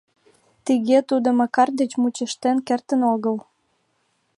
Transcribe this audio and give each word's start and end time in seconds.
Тыге 0.65 0.97
тудо 1.09 1.29
Макар 1.39 1.69
деч 1.79 1.91
мучыштен 2.01 2.57
кертын 2.67 3.01
огыл... 3.13 3.37